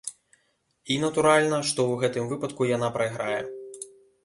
[0.35, 3.41] І, натуральна, што ў гэтым выпадку яна прайграе.